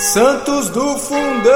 [0.00, 1.52] Santos do Fundão!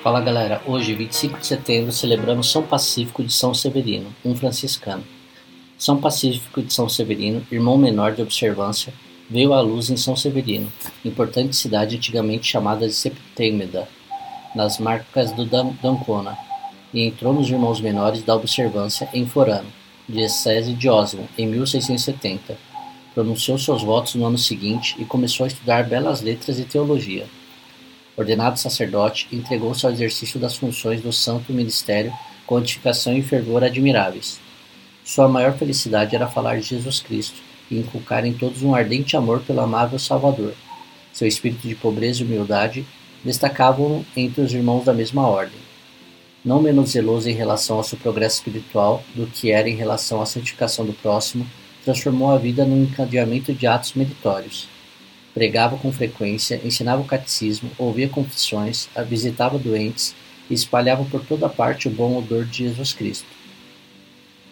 [0.00, 5.02] Fala galera, hoje, 25 de setembro, celebramos São Pacífico de São Severino, um franciscano.
[5.76, 8.94] São Pacífico de São Severino, irmão menor de observância,
[9.28, 10.72] veio à luz em São Severino,
[11.04, 13.88] importante cidade antigamente chamada de Septêmida,
[14.54, 16.38] nas marcas do Dancona,
[16.94, 19.66] e entrou nos irmãos menores da observância em Forano,
[20.08, 22.56] diocese de Oslo, em 1670.
[23.14, 27.26] Pronunciou seus votos no ano seguinte e começou a estudar belas letras e teologia.
[28.16, 32.12] Ordenado sacerdote, entregou-se ao exercício das funções do santo ministério
[32.46, 34.40] com edificação e fervor admiráveis.
[35.04, 37.40] Sua maior felicidade era falar de Jesus Cristo
[37.70, 40.54] e inculcar em todos um ardente amor pelo amável Salvador.
[41.12, 42.86] Seu espírito de pobreza e humildade
[43.22, 45.67] destacavam-no entre os irmãos da mesma ordem
[46.48, 50.24] não menos zeloso em relação ao seu progresso espiritual do que era em relação à
[50.24, 51.46] santificação do próximo,
[51.84, 54.66] transformou a vida num encadeamento de atos meritórios.
[55.34, 60.14] Pregava com frequência, ensinava o catecismo, ouvia confissões, visitava doentes
[60.48, 63.26] e espalhava por toda parte o bom odor de Jesus Cristo.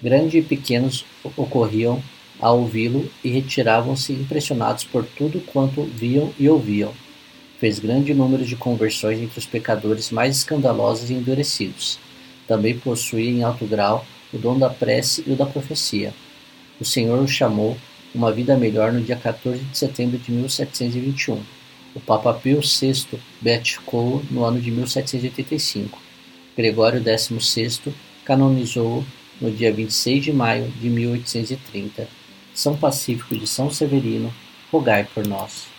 [0.02, 2.02] Grandes e pequenos ocorriam
[2.38, 6.92] a ouvi-lo e retiravam-se impressionados por tudo quanto viam e ouviam
[7.58, 11.98] Fez grande número de conversões entre os pecadores mais escandalosos e endurecidos.
[12.46, 16.12] Também possuía em alto grau o dom da prece e o da profecia.
[16.78, 17.76] O Senhor o chamou
[18.14, 21.40] uma vida melhor no dia 14 de setembro de 1721.
[21.94, 25.98] O Papa Pio VI beatificou-o no ano de 1785.
[26.54, 29.04] Gregório XVI canonizou-o
[29.40, 32.06] no dia 26 de maio de 1830.
[32.54, 34.32] São Pacífico de São Severino,
[34.70, 35.75] rogai por nós.